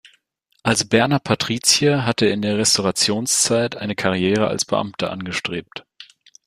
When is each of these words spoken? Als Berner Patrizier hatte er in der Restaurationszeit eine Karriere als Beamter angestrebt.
Als 0.63 0.89
Berner 0.89 1.19
Patrizier 1.19 2.07
hatte 2.07 2.25
er 2.25 2.31
in 2.33 2.41
der 2.41 2.57
Restaurationszeit 2.57 3.75
eine 3.75 3.93
Karriere 3.93 4.47
als 4.47 4.65
Beamter 4.65 5.11
angestrebt. 5.11 5.85